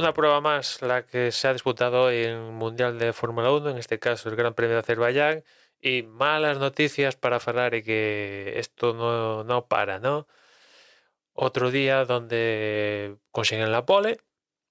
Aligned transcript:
Una 0.00 0.14
prueba 0.14 0.40
más, 0.40 0.80
la 0.80 1.04
que 1.04 1.30
se 1.30 1.46
ha 1.46 1.52
disputado 1.52 2.10
en 2.10 2.54
Mundial 2.54 2.98
de 2.98 3.12
Fórmula 3.12 3.52
1, 3.52 3.68
en 3.68 3.76
este 3.76 3.98
caso 3.98 4.30
el 4.30 4.34
Gran 4.36 4.54
Premio 4.54 4.76
de 4.76 4.80
Azerbaiyán, 4.80 5.44
y 5.78 6.04
malas 6.04 6.58
noticias 6.58 7.16
para 7.16 7.38
Ferrari 7.38 7.82
que 7.82 8.54
esto 8.56 8.94
no, 8.94 9.44
no 9.44 9.66
para, 9.66 9.98
¿no? 9.98 10.26
Otro 11.34 11.70
día 11.70 12.06
donde 12.06 13.18
consiguen 13.30 13.72
la 13.72 13.84
pole, 13.84 14.20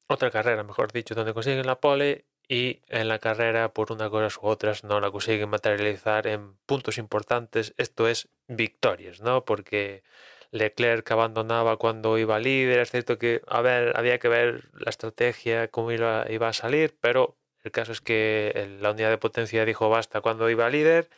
otra 0.08 0.32
carrera, 0.32 0.64
mejor 0.64 0.92
dicho, 0.92 1.14
donde 1.14 1.36
consiguen 1.36 1.68
la 1.68 1.80
pole 1.80 2.26
y 2.48 2.82
en 2.88 3.08
la 3.08 3.20
carrera, 3.20 3.72
por 3.72 3.92
una 3.92 4.10
cosa 4.10 4.40
u 4.42 4.48
otras, 4.48 4.84
no 4.84 5.00
la 5.00 5.12
consiguen 5.12 5.50
materializar 5.52 6.26
en 6.26 6.56
puntos 6.66 6.98
importantes, 6.98 7.76
esto 7.78 8.08
es 8.08 8.30
victorias, 8.48 9.22
¿no? 9.22 9.46
Porque 9.46 10.02
Leclerc 10.52 11.10
abandonaba 11.12 11.78
cuando 11.78 12.18
iba 12.18 12.40
líder, 12.40 12.80
es 12.80 12.92
cierto 12.92 13.18
que, 13.18 13.42
a 13.48 13.62
ver, 13.62 13.94
había 13.98 14.20
que 14.20 14.28
ver 14.28 14.70
la 14.74 14.90
estrategia, 14.90 15.68
cómo 15.70 15.92
iba, 15.92 16.26
iba 16.30 16.48
a 16.50 16.54
salir, 16.54 16.98
pero 17.00 17.38
el 17.64 17.72
caso 17.72 17.92
es 17.92 18.02
que 18.02 18.78
la 18.82 18.92
unidad 18.92 19.10
de 19.10 19.18
potencia 19.18 19.66
dijo 19.66 19.90
basta 19.90 20.22
cuando 20.22 20.50
iba 20.50 20.70
líder. 20.70 21.10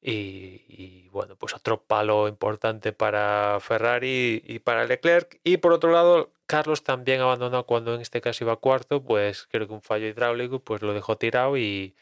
Y, 0.00 0.64
y, 0.68 1.08
bueno, 1.08 1.36
pues 1.36 1.54
otro 1.54 1.82
palo 1.82 2.28
importante 2.28 2.92
para 2.92 3.58
Ferrari 3.60 4.42
y 4.46 4.58
para 4.58 4.84
Leclerc. 4.84 5.40
Y 5.44 5.56
por 5.58 5.72
otro 5.72 5.92
lado, 5.92 6.32
Carlos 6.46 6.82
también 6.82 7.20
abandonó 7.22 7.64
cuando 7.64 7.94
en 7.94 8.02
este 8.02 8.20
caso 8.20 8.44
iba 8.44 8.56
cuarto, 8.56 9.02
pues 9.02 9.46
creo 9.50 9.66
que 9.66 9.72
un 9.72 9.82
fallo 9.82 10.06
hidráulico 10.06 10.60
pues 10.60 10.82
lo 10.82 10.92
dejó 10.92 11.16
tirado 11.16 11.56
y, 11.56 11.96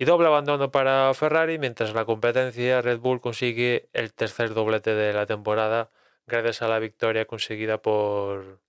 y 0.00 0.04
doble 0.04 0.28
abandono 0.28 0.70
para 0.70 1.12
Ferrari, 1.12 1.58
mientras 1.58 1.92
la 1.92 2.04
competencia 2.04 2.80
Red 2.80 3.00
Bull 3.00 3.20
consigue 3.20 3.88
el 3.92 4.12
tercer 4.12 4.54
doblete 4.54 4.94
de 4.94 5.12
la 5.12 5.26
temporada 5.26 5.90
gracias 6.28 6.62
a 6.62 6.68
la 6.68 6.78
victoria 6.78 7.24
conseguida 7.24 7.82
por, 7.82 8.60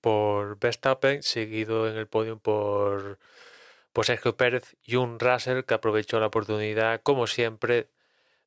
por 0.00 0.60
Verstappen, 0.60 1.24
seguido 1.24 1.88
en 1.88 1.96
el 1.96 2.06
podio 2.06 2.38
por, 2.38 3.18
por 3.92 4.06
Sergio 4.06 4.36
Pérez 4.36 4.76
y 4.84 4.94
un 4.94 5.18
Russell 5.18 5.64
que 5.64 5.74
aprovechó 5.74 6.20
la 6.20 6.26
oportunidad, 6.26 7.02
como 7.02 7.26
siempre, 7.26 7.88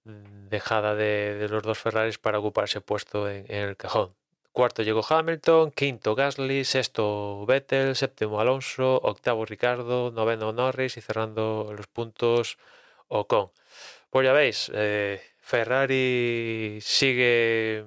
dejada 0.06 0.96
de, 0.96 1.48
los 1.50 1.62
dos 1.62 1.78
Ferraris 1.78 2.20
para 2.20 2.40
ocuparse 2.40 2.80
puesto 2.80 3.30
en 3.30 3.52
el 3.52 3.76
cajón. 3.76 4.16
Cuarto 4.56 4.84
llegó 4.84 5.02
Hamilton, 5.06 5.72
quinto 5.72 6.16
Gasly, 6.16 6.64
sexto 6.64 7.46
Vettel, 7.46 7.94
séptimo 7.94 8.40
Alonso, 8.40 9.02
octavo 9.04 9.44
Ricardo, 9.44 10.12
noveno 10.12 10.54
Norris 10.54 10.96
y 10.96 11.02
cerrando 11.02 11.74
los 11.76 11.88
puntos 11.88 12.58
Ocon. 13.10 13.52
Pues 14.10 14.26
ya 14.26 14.32
veis, 14.32 14.72
eh, 14.74 15.22
Ferrari 15.42 16.80
sigue, 16.82 17.86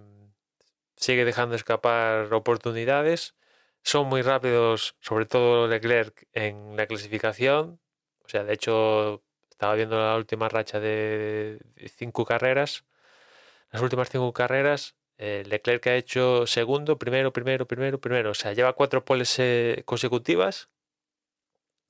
sigue 0.97 1.25
dejando 1.25 1.57
escapar 1.57 2.33
oportunidades. 2.35 3.35
Son 3.83 4.07
muy 4.07 4.21
rápidos, 4.21 4.95
sobre 5.01 5.25
todo 5.25 5.69
Leclerc 5.69 6.29
en 6.35 6.77
la 6.77 6.87
clasificación. 6.87 7.81
O 8.25 8.29
sea, 8.29 8.45
de 8.45 8.53
hecho, 8.53 9.23
estaba 9.51 9.75
viendo 9.75 9.99
la 9.99 10.17
última 10.17 10.51
racha 10.51 10.81
de 10.81 11.61
cinco 11.97 12.27
carreras. 12.27 12.85
Las 13.71 13.81
últimas 13.81 14.11
cinco 14.11 14.35
carreras 14.35 14.98
eh, 15.19 15.45
Leclerc 15.47 15.87
ha 15.89 15.97
hecho 15.97 16.47
segundo, 16.47 16.99
primero, 16.99 17.33
primero, 17.33 17.67
primero, 17.67 18.01
primero. 18.01 18.31
O 18.31 18.35
sea, 18.35 18.53
lleva 18.53 18.73
cuatro 18.75 19.05
poles 19.05 19.39
eh, 19.39 19.83
consecutivas. 19.85 20.71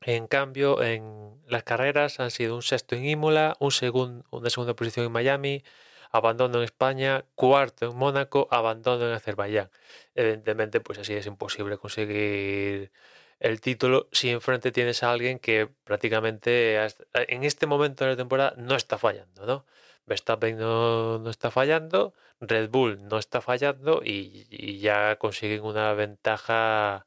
En 0.01 0.27
cambio, 0.29 0.83
en 0.83 1.41
las 1.47 1.65
carreras 1.65 2.21
han 2.21 2.31
sido 2.31 2.55
un 2.55 2.63
sexto 2.63 2.95
en 2.97 3.05
Imola, 3.05 3.57
un 3.61 3.73
segundo, 3.73 4.25
una 4.31 4.49
segunda 4.49 4.75
posición 4.75 5.07
en 5.07 5.13
Miami, 5.13 5.65
abandono 6.11 6.59
en 6.59 6.65
España, 6.65 7.25
cuarto 7.35 7.91
en 7.91 7.97
Mónaco, 7.97 8.49
abandono 8.51 9.07
en 9.09 9.13
Azerbaiyán. 9.15 9.71
Evidentemente, 10.15 10.81
pues 10.81 10.99
así 10.99 11.15
es 11.15 11.27
imposible 11.27 11.79
conseguir 11.79 12.93
el 13.41 13.61
título 13.61 14.09
si 14.13 14.31
enfrente 14.31 14.73
tienes 14.73 15.03
a 15.03 15.11
alguien 15.13 15.39
que 15.39 15.69
prácticamente 15.85 16.77
en 17.15 17.45
este 17.45 17.67
momento 17.67 18.05
de 18.05 18.11
la 18.13 18.17
temporada 18.17 18.55
no 18.57 18.75
está 18.77 18.99
fallando, 18.99 19.47
¿no? 19.47 19.67
Verstappen 20.09 20.59
no, 20.59 21.29
está 21.31 21.51
fallando, 21.51 22.15
Red 22.41 22.71
Bull 22.71 23.07
no 23.09 23.19
está 23.19 23.41
fallando 23.41 24.03
y, 24.05 24.79
ya 24.81 25.17
consiguen 25.17 25.63
una 25.65 25.93
ventaja 25.95 27.07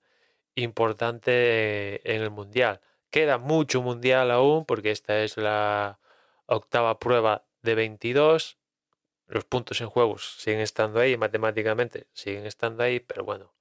importante 0.56 2.14
en 2.14 2.22
el 2.22 2.32
Mundial. 2.32 2.82
Queda 3.10 3.38
mucho 3.38 3.82
Mundial 3.82 4.32
aún 4.32 4.66
porque 4.66 4.92
esta 4.92 5.22
es 5.24 5.38
la 5.38 6.00
octava 6.46 7.00
prueba 7.00 7.46
de 7.62 7.76
22. 7.76 8.58
Los 9.28 9.46
puntos 9.46 9.82
en 9.82 9.90
juegos 9.90 10.36
siguen 10.40 10.62
estando 10.62 11.00
ahí, 11.00 11.18
matemáticamente 11.18 12.08
siguen 12.14 12.46
estando 12.46 12.84
ahí, 12.84 13.00
pero 13.00 13.24
bueno, 13.24 13.54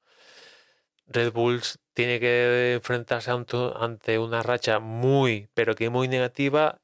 Red 1.07 1.33
Bull 1.33 1.63
tiene 1.95 2.21
que 2.21 2.75
enfrentarse 2.75 3.31
ante 3.31 4.19
una 4.19 4.43
racha 4.43 4.79
muy, 4.81 5.49
pero 5.55 5.75
que 5.75 5.91
muy 5.91 6.09
negativa 6.09 6.81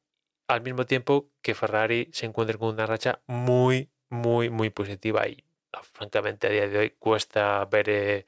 al 0.48 0.62
mismo 0.62 0.86
tiempo 0.86 1.30
que 1.42 1.54
Ferrari 1.54 2.08
se 2.12 2.26
encuentra 2.26 2.58
con 2.58 2.74
una 2.74 2.86
racha 2.86 3.20
muy, 3.26 3.90
muy, 4.08 4.50
muy 4.50 4.70
positiva 4.70 5.26
y 5.28 5.44
ah, 5.72 5.82
francamente 5.82 6.46
a 6.46 6.50
día 6.50 6.68
de 6.68 6.78
hoy 6.78 6.90
cuesta 6.98 7.64
ver, 7.66 7.88
eh, 7.90 8.26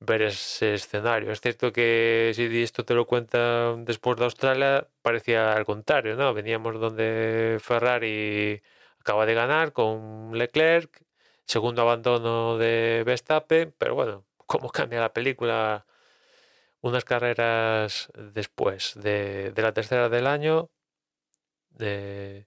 ver 0.00 0.22
ese 0.22 0.74
escenario. 0.74 1.32
Es 1.32 1.40
cierto 1.40 1.72
que 1.72 2.32
si 2.34 2.62
esto 2.62 2.84
te 2.84 2.94
lo 2.94 3.06
cuenta 3.06 3.74
después 3.76 4.18
de 4.18 4.24
Australia, 4.24 4.88
parecía 5.02 5.54
al 5.54 5.64
contrario, 5.66 6.16
¿no? 6.16 6.34
Veníamos 6.34 6.80
donde 6.80 7.58
Ferrari 7.60 8.62
acaba 9.00 9.26
de 9.26 9.34
ganar 9.34 9.72
con 9.72 10.36
Leclerc, 10.36 11.02
segundo 11.46 11.82
abandono 11.82 12.58
de 12.58 13.02
Verstappen, 13.06 13.74
pero 13.78 13.94
bueno, 13.94 14.24
cómo 14.46 14.70
cambia 14.70 15.00
la 15.00 15.12
película 15.12 15.86
unas 16.80 17.04
carreras 17.04 18.10
después 18.34 18.94
de, 18.96 19.52
de 19.52 19.62
la 19.62 19.72
tercera 19.72 20.08
del 20.08 20.26
año 20.26 20.70
de 21.78 22.46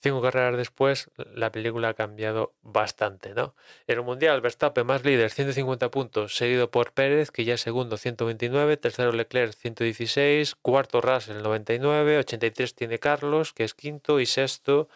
cinco 0.00 0.22
carreras 0.22 0.56
después, 0.56 1.10
la 1.34 1.52
película 1.52 1.90
ha 1.90 1.94
cambiado 1.94 2.54
bastante, 2.62 3.34
¿no? 3.34 3.54
En 3.86 3.98
el 3.98 4.04
Mundial, 4.04 4.40
Verstappen 4.40 4.86
más 4.86 5.04
líder, 5.04 5.30
150 5.30 5.90
puntos, 5.90 6.36
seguido 6.36 6.70
por 6.70 6.92
Pérez, 6.92 7.30
que 7.30 7.44
ya 7.44 7.54
es 7.54 7.60
segundo, 7.60 7.96
129, 7.96 8.76
tercero 8.76 9.12
Leclerc, 9.12 9.52
116, 9.54 10.54
cuarto 10.56 11.00
Russell, 11.00 11.42
99, 11.42 12.18
83 12.18 12.74
tiene 12.74 12.98
Carlos, 12.98 13.52
que 13.52 13.64
es 13.64 13.74
quinto, 13.74 14.20
y 14.20 14.26
sexto 14.26 14.88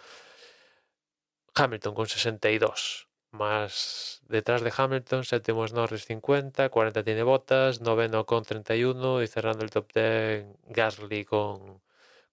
Hamilton 1.55 1.95
con 1.95 2.07
62. 2.09 3.09
Más 3.31 4.23
detrás 4.29 4.63
de 4.63 4.73
Hamilton, 4.77 5.25
séptimo 5.25 5.65
es 5.65 5.73
Norris 5.73 6.05
50, 6.07 6.69
40 6.69 7.03
tiene 7.03 7.23
Bottas, 7.23 7.81
noveno 7.81 8.27
con 8.27 8.45
31 8.45 9.22
y 9.22 9.27
cerrando 9.27 9.65
el 9.65 9.71
top 9.71 9.93
10 9.93 10.47
Gasly 10.69 11.25
con 11.25 11.84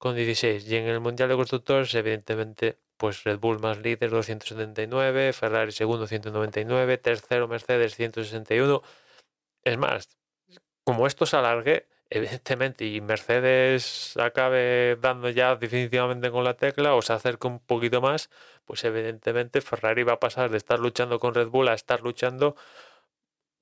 con 0.02 0.16
16. 0.16 0.68
Y 0.68 0.78
en 0.78 0.88
el 0.88 1.00
Mundial 1.00 1.30
de 1.30 1.36
Constructores, 1.36 1.94
evidentemente, 1.96 2.80
pues 2.98 3.24
Red 3.24 3.40
Bull 3.40 3.60
más 3.60 3.78
líder 3.80 4.10
279, 4.10 5.32
Ferrari 5.34 5.72
segundo 5.72 6.08
199, 6.08 6.98
tercero 6.98 7.48
Mercedes 7.48 7.96
161. 7.96 8.82
Es 9.64 9.78
más, 9.78 10.10
como 10.84 11.08
esto 11.08 11.26
se 11.28 11.38
alargue, 11.38 11.88
evidentemente, 12.10 12.86
y 12.86 13.00
Mercedes 13.02 14.18
acabe 14.18 14.98
dando 15.00 15.30
ya 15.30 15.56
definitivamente 15.56 16.32
con 16.32 16.44
la 16.46 16.56
tecla 16.56 16.96
o 16.96 17.02
se 17.04 17.14
acerque 17.14 17.48
un 17.48 17.60
poquito 17.60 18.02
más, 18.02 18.32
pues 18.66 18.84
evidentemente 18.86 19.62
Ferrari 19.62 20.04
va 20.04 20.14
a 20.14 20.20
pasar 20.20 20.50
de 20.52 20.58
estar 20.58 20.80
luchando 20.80 21.20
con 21.20 21.36
Red 21.36 21.50
Bull 21.50 21.68
a 21.70 21.76
estar 21.76 22.02
luchando 22.02 22.56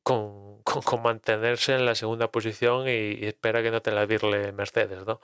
con, 0.04 0.64
con, 0.64 1.02
mantenerse 1.04 1.76
en 1.76 1.86
la 1.86 1.96
segunda 1.96 2.32
posición 2.32 2.88
y, 2.88 2.92
y 2.92 3.26
espera 3.26 3.62
que 3.62 3.72
no 3.72 3.82
te 3.82 3.92
la 3.92 4.06
virle 4.06 4.54
Mercedes, 4.54 5.06
¿no? 5.06 5.20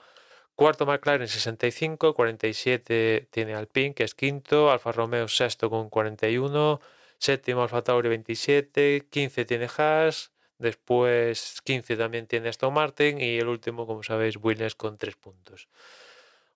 Cuarto 0.56 0.86
McLaren 0.86 1.28
65, 1.28 2.14
47 2.14 3.28
tiene 3.30 3.54
Alpine, 3.54 3.94
que 3.94 4.04
es 4.04 4.14
quinto, 4.14 4.70
Alfa 4.70 4.90
Romeo 4.90 5.28
sexto 5.28 5.70
con 5.70 5.90
41, 5.90 6.80
séptimo 7.18 7.62
Alfa 7.62 7.82
Tauri 7.82 8.08
27, 8.08 9.06
15 9.10 9.44
tiene 9.44 9.68
Haas, 9.76 10.32
Después 10.58 11.60
15 11.64 11.96
también 11.96 12.26
tiene 12.26 12.48
Aston 12.48 12.72
Martin 12.72 13.20
y 13.20 13.38
el 13.38 13.48
último, 13.48 13.86
como 13.86 14.02
sabéis, 14.02 14.36
Williams 14.42 14.74
con 14.74 14.96
3 14.96 15.16
puntos. 15.16 15.68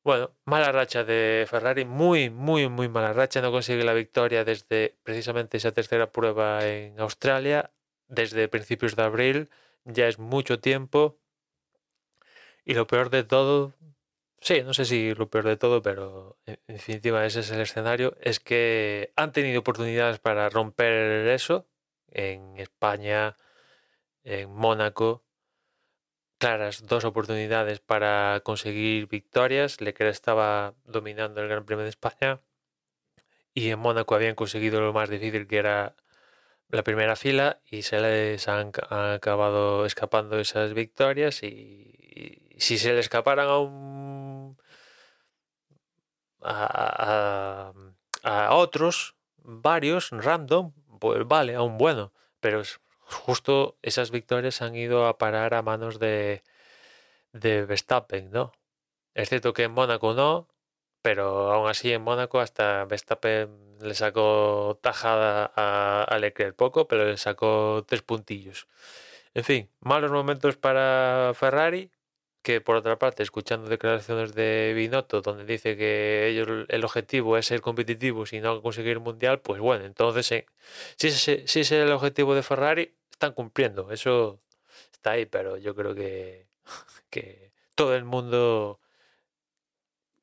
Bueno, 0.02 0.32
mala 0.44 0.72
racha 0.72 1.04
de 1.04 1.46
Ferrari, 1.48 1.84
muy, 1.84 2.30
muy, 2.30 2.68
muy 2.68 2.88
mala 2.88 3.12
racha. 3.12 3.42
No 3.42 3.52
consigue 3.52 3.84
la 3.84 3.92
victoria 3.92 4.44
desde 4.44 4.96
precisamente 5.02 5.58
esa 5.58 5.72
tercera 5.72 6.10
prueba 6.10 6.66
en 6.66 6.98
Australia, 7.00 7.70
desde 8.08 8.48
principios 8.48 8.96
de 8.96 9.02
abril. 9.02 9.50
Ya 9.84 10.08
es 10.08 10.18
mucho 10.18 10.60
tiempo. 10.60 11.18
Y 12.64 12.74
lo 12.74 12.86
peor 12.86 13.10
de 13.10 13.24
todo, 13.24 13.74
sí, 14.40 14.62
no 14.62 14.74
sé 14.74 14.84
si 14.84 15.14
lo 15.14 15.30
peor 15.30 15.44
de 15.46 15.56
todo, 15.56 15.82
pero 15.82 16.38
en 16.46 16.58
definitiva 16.66 17.24
ese 17.26 17.40
es 17.40 17.50
el 17.50 17.60
escenario, 17.60 18.16
es 18.20 18.40
que 18.40 19.12
han 19.16 19.32
tenido 19.32 19.60
oportunidades 19.60 20.18
para 20.18 20.48
romper 20.48 21.28
eso 21.28 21.68
en 22.08 22.56
España, 22.58 23.36
en 24.24 24.50
Mónaco, 24.50 25.24
claras 26.40 26.86
dos 26.86 27.04
oportunidades 27.04 27.80
para 27.80 28.40
conseguir 28.42 29.08
victorias. 29.08 29.80
Leclerc 29.80 30.10
estaba 30.10 30.74
dominando 30.84 31.42
el 31.42 31.48
Gran 31.48 31.66
Premio 31.66 31.84
de 31.84 31.90
España 31.90 32.40
y 33.54 33.70
en 33.70 33.78
Mónaco 33.78 34.14
habían 34.14 34.34
conseguido 34.34 34.80
lo 34.80 34.92
más 34.92 35.10
difícil 35.10 35.46
que 35.46 35.58
era 35.58 35.96
la 36.70 36.82
primera 36.82 37.14
fila 37.16 37.60
y 37.70 37.82
se 37.82 38.00
les 38.00 38.48
han, 38.48 38.72
acabado 38.90 39.84
escapando 39.86 40.38
esas 40.40 40.72
victorias. 40.72 41.42
Y, 41.42 42.46
si 42.56 42.78
se 42.78 42.92
le 42.92 43.00
escaparan 43.00 43.48
a 43.48 43.58
un 43.58 43.89
a, 46.42 47.72
a, 48.22 48.54
otros 48.54 49.16
varios 49.38 50.10
random 50.10 50.72
pues 50.98 51.26
vale 51.26 51.54
aún 51.54 51.78
bueno 51.78 52.12
pero 52.40 52.62
justo 53.10 53.76
esas 53.82 54.10
victorias 54.10 54.62
han 54.62 54.76
ido 54.76 55.06
a 55.06 55.18
parar 55.18 55.54
a 55.54 55.62
manos 55.62 55.98
de, 55.98 56.42
de 57.32 57.64
Verstappen, 57.64 58.30
¿no? 58.30 58.52
Es 59.14 59.30
que 59.30 59.62
en 59.64 59.72
Mónaco 59.72 60.14
no, 60.14 60.48
pero 61.02 61.52
aún 61.52 61.68
así 61.68 61.92
en 61.92 62.02
Mónaco 62.02 62.40
hasta 62.40 62.84
Verstappen 62.84 63.78
le 63.80 63.94
sacó 63.94 64.78
tajada 64.82 65.52
a, 65.56 66.04
a 66.04 66.18
Leclerc 66.18 66.56
poco, 66.56 66.86
pero 66.88 67.04
le 67.06 67.16
sacó 67.16 67.84
tres 67.86 68.02
puntillos. 68.02 68.68
En 69.34 69.44
fin, 69.44 69.70
malos 69.80 70.10
momentos 70.12 70.56
para 70.56 71.32
Ferrari, 71.34 71.90
que 72.42 72.60
por 72.60 72.76
otra 72.76 72.98
parte, 72.98 73.22
escuchando 73.22 73.68
declaraciones 73.68 74.34
de 74.34 74.72
Binotto, 74.74 75.20
donde 75.20 75.44
dice 75.44 75.76
que 75.76 76.28
ellos 76.28 76.66
el 76.68 76.84
objetivo 76.84 77.36
es 77.36 77.46
ser 77.46 77.60
competitivos 77.60 78.32
y 78.32 78.40
no 78.40 78.62
conseguir 78.62 79.00
mundial, 79.00 79.40
pues 79.40 79.60
bueno, 79.60 79.84
entonces 79.84 80.30
eh, 80.32 80.46
si, 80.96 81.10
si 81.10 81.60
es 81.60 81.72
el 81.72 81.92
objetivo 81.92 82.34
de 82.34 82.42
Ferrari, 82.42 82.94
están 83.10 83.34
cumpliendo. 83.34 83.90
Eso 83.92 84.40
está 84.92 85.12
ahí, 85.12 85.26
pero 85.26 85.58
yo 85.58 85.74
creo 85.74 85.94
que, 85.94 86.46
que 87.10 87.52
todo 87.74 87.94
el 87.94 88.04
mundo 88.04 88.80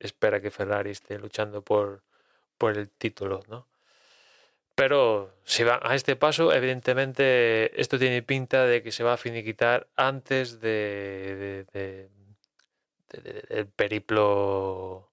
espera 0.00 0.40
que 0.40 0.50
Ferrari 0.50 0.90
esté 0.90 1.18
luchando 1.18 1.62
por, 1.62 2.02
por 2.58 2.76
el 2.76 2.90
título, 2.90 3.42
¿no? 3.48 3.67
Pero 4.78 5.34
si 5.42 5.64
va 5.64 5.80
a 5.82 5.96
este 5.96 6.14
paso, 6.14 6.52
evidentemente 6.52 7.80
esto 7.80 7.98
tiene 7.98 8.22
pinta 8.22 8.64
de 8.64 8.80
que 8.80 8.92
se 8.92 9.02
va 9.02 9.14
a 9.14 9.16
finiquitar 9.16 9.88
antes 9.96 10.60
de, 10.60 11.66
del 13.08 13.66
periplo 13.74 15.10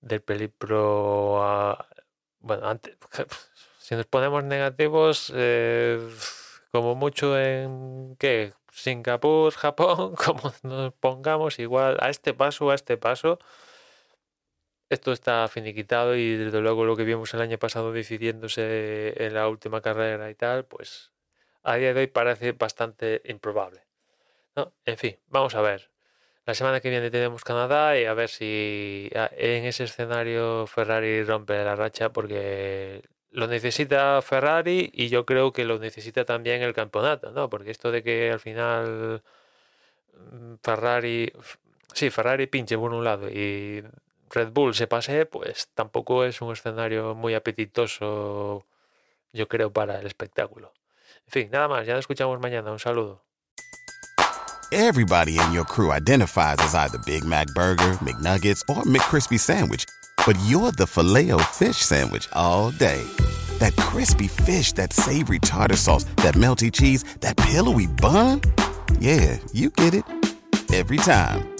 del 0.00 0.22
periplo 0.22 1.76
bueno 2.38 2.66
antes 2.66 2.96
si 3.78 3.96
nos 3.96 4.06
ponemos 4.06 4.44
negativos 4.44 5.30
eh, 5.36 6.00
como 6.72 6.94
mucho 6.94 7.38
en 7.38 8.16
¿qué? 8.18 8.54
Singapur, 8.72 9.52
Japón, 9.56 10.14
como 10.14 10.54
nos 10.62 10.94
pongamos 10.94 11.58
igual 11.58 11.98
a 12.00 12.08
este 12.08 12.32
paso, 12.32 12.70
a 12.70 12.76
este 12.76 12.96
paso, 12.96 13.40
esto 14.90 15.12
está 15.12 15.46
finiquitado 15.48 16.16
y 16.16 16.36
desde 16.36 16.60
luego 16.60 16.84
lo 16.84 16.96
que 16.96 17.04
vimos 17.04 17.32
el 17.32 17.40
año 17.40 17.58
pasado 17.58 17.92
decidiéndose 17.92 19.14
en 19.24 19.34
la 19.34 19.48
última 19.48 19.80
carrera 19.80 20.28
y 20.30 20.34
tal, 20.34 20.64
pues 20.64 21.12
a 21.62 21.76
día 21.76 21.94
de 21.94 22.00
hoy 22.00 22.06
parece 22.08 22.52
bastante 22.52 23.22
improbable. 23.24 23.82
En 24.84 24.98
fin, 24.98 25.16
vamos 25.28 25.54
a 25.54 25.62
ver. 25.62 25.90
La 26.44 26.54
semana 26.54 26.80
que 26.80 26.90
viene 26.90 27.10
tenemos 27.10 27.44
Canadá 27.44 27.98
y 27.98 28.04
a 28.04 28.14
ver 28.14 28.28
si 28.28 29.10
ah, 29.14 29.30
en 29.36 29.64
ese 29.64 29.84
escenario 29.84 30.66
Ferrari 30.66 31.22
rompe 31.22 31.62
la 31.64 31.76
racha 31.76 32.12
porque 32.12 33.02
lo 33.30 33.46
necesita 33.46 34.20
Ferrari 34.22 34.90
y 34.92 35.08
yo 35.08 35.24
creo 35.24 35.52
que 35.52 35.64
lo 35.64 35.78
necesita 35.78 36.24
también 36.24 36.62
el 36.62 36.74
campeonato, 36.74 37.30
¿no? 37.30 37.48
Porque 37.48 37.70
esto 37.70 37.92
de 37.92 38.02
que 38.02 38.32
al 38.32 38.40
final 38.40 39.22
mm, 40.14 40.54
Ferrari, 40.62 41.32
sí, 41.94 42.10
Ferrari 42.10 42.46
pinche 42.48 42.76
por 42.76 42.92
un 42.92 43.04
lado 43.04 43.28
y 43.30 43.84
Red 44.30 44.52
Bull 44.52 44.74
se 44.74 44.86
pase, 44.86 45.26
pues 45.26 45.68
tampoco 45.74 46.24
es 46.24 46.40
un 46.40 46.52
escenario 46.52 47.14
muy 47.14 47.34
apetitoso, 47.34 48.64
yo 49.32 49.48
creo, 49.48 49.72
para 49.72 49.98
el 49.98 50.06
espectáculo. 50.06 50.72
En 51.26 51.32
fin, 51.32 51.50
nada 51.50 51.68
más, 51.68 51.86
ya 51.86 51.94
nos 51.94 52.00
escuchamos 52.00 52.38
mañana. 52.40 52.70
Un 52.70 52.78
saludo. 52.78 53.22
Everybody 54.72 55.36
in 55.36 55.52
your 55.52 55.64
crew 55.64 55.90
identifies 55.90 56.58
as 56.58 56.76
either 56.76 56.98
Big 57.04 57.24
Mac 57.24 57.48
Burger, 57.56 57.98
McNuggets, 58.00 58.62
or 58.68 58.84
McCrispy 58.84 59.38
Sandwich. 59.38 59.84
But 60.24 60.38
you're 60.46 60.70
the 60.70 60.86
filet 60.86 61.32
fish 61.52 61.78
Sandwich 61.78 62.28
all 62.32 62.70
day. 62.70 63.02
That 63.58 63.74
crispy 63.76 64.28
fish, 64.28 64.72
that 64.74 64.92
savory 64.92 65.40
tartar 65.40 65.76
sauce, 65.76 66.04
that 66.22 66.34
melty 66.34 66.70
cheese, 66.72 67.02
that 67.20 67.36
pillowy 67.36 67.88
bun. 67.88 68.42
Yeah, 69.00 69.38
you 69.52 69.70
get 69.70 69.94
it. 69.94 70.04
Every 70.72 70.98
time. 70.98 71.59